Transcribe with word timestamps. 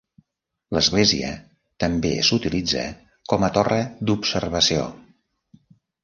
L'església 0.75 1.27
també 1.83 2.13
s'utilitza 2.29 2.85
com 3.33 3.45
a 3.47 3.51
torre 3.59 3.77
d'observació. 4.11 4.87